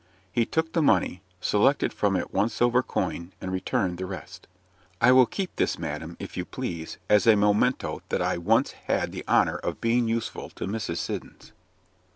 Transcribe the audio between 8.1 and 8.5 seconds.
I